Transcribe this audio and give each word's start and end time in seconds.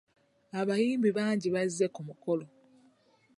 Abayimbi 0.59 1.09
bangi 1.17 1.47
bazze 1.55 1.85
ku 1.93 2.01
mukolo. 2.07 2.45